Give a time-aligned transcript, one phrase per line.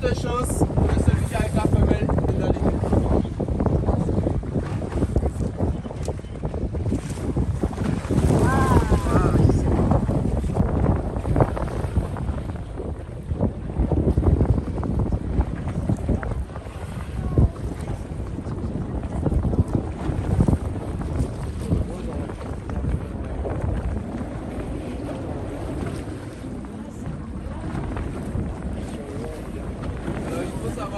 [0.00, 0.73] quotations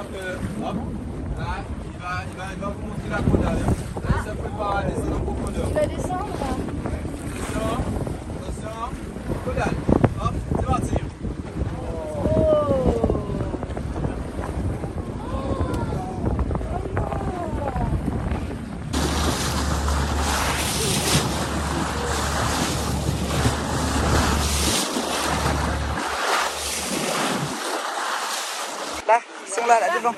[0.00, 0.16] il faut savoir que,
[0.64, 0.76] hop,
[1.38, 1.44] là,
[1.84, 3.58] il va, il va, il va vous montrer la caudale.
[3.58, 5.66] Là, il se prépare à descendre en profondeur.
[5.76, 6.20] Attention,
[8.50, 8.76] attention,
[9.44, 9.76] caudale.
[10.22, 10.96] Hop, c'est parti.
[12.24, 12.50] Oh
[29.06, 29.18] Là,
[29.50, 30.14] ils sont là, là devant.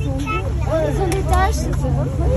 [0.00, 2.27] Ils sont beaux